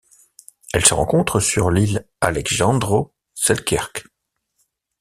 Elle 0.73 0.83
se 0.83 0.95
rencontre 0.95 1.39
sur 1.39 1.69
l'île 1.69 2.07
Alejandro 2.21 3.13
Selkirk. 3.35 4.07